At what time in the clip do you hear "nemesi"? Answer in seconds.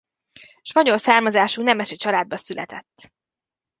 1.61-1.95